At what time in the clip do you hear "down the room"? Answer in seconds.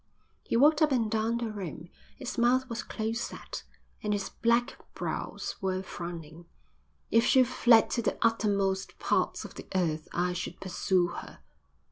1.11-1.87